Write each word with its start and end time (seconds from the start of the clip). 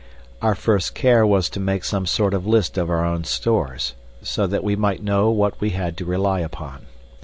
Our 0.41 0.55
first 0.55 0.95
care 0.95 1.27
was 1.27 1.47
to 1.51 1.59
make 1.59 1.83
some 1.83 2.07
sort 2.07 2.33
of 2.33 2.47
list 2.47 2.75
of 2.75 2.89
our 2.89 3.05
own 3.05 3.23
stores, 3.23 3.93
so 4.23 4.47
that 4.47 4.63
we 4.63 4.75
might 4.75 5.03
know 5.03 5.29
what 5.29 5.61
we 5.61 5.69
had 5.77 5.95
to 5.97 6.05
rely 6.05 6.39
upon. 6.39 6.87